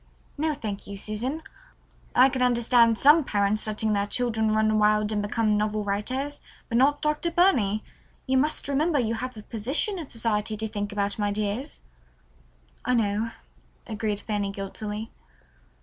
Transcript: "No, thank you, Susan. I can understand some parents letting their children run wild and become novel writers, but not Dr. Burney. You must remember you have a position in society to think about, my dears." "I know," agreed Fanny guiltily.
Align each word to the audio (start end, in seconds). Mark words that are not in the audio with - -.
"No, 0.35 0.55
thank 0.55 0.87
you, 0.87 0.97
Susan. 0.97 1.43
I 2.15 2.27
can 2.29 2.41
understand 2.41 2.97
some 2.97 3.23
parents 3.23 3.67
letting 3.67 3.93
their 3.93 4.07
children 4.07 4.49
run 4.49 4.79
wild 4.79 5.11
and 5.11 5.21
become 5.21 5.57
novel 5.57 5.83
writers, 5.83 6.41
but 6.69 6.79
not 6.79 7.03
Dr. 7.03 7.29
Burney. 7.29 7.83
You 8.25 8.39
must 8.39 8.67
remember 8.67 8.97
you 8.97 9.13
have 9.13 9.37
a 9.37 9.43
position 9.43 9.99
in 9.99 10.09
society 10.09 10.57
to 10.57 10.67
think 10.67 10.91
about, 10.91 11.19
my 11.19 11.31
dears." 11.31 11.83
"I 12.83 12.95
know," 12.95 13.29
agreed 13.85 14.21
Fanny 14.21 14.49
guiltily. 14.51 15.11